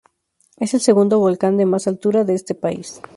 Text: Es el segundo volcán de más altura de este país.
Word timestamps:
Es 0.57 0.73
el 0.73 0.79
segundo 0.79 1.19
volcán 1.19 1.57
de 1.57 1.67
más 1.67 1.85
altura 1.85 2.23
de 2.23 2.33
este 2.33 2.55
país. 2.55 3.01